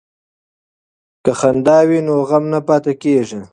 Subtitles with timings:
[1.23, 3.41] که خندا وي نو غم نه پاتې کیږي.